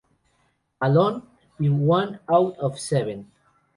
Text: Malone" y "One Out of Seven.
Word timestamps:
Malone" 0.79 1.21
y 1.59 1.67
"One 1.69 2.21
Out 2.27 2.57
of 2.57 2.79
Seven. 2.79 3.29